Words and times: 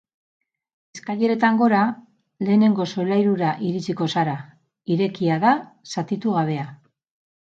Eskaileretan 0.99 1.57
gora, 1.59 1.81
lehenengo 2.47 2.87
solairura 2.93 3.51
iritsiko 3.67 4.07
zara; 4.13 4.33
irekia 4.97 5.37
da, 5.45 5.53
zatitu 5.97 6.35
gabea. 6.39 6.65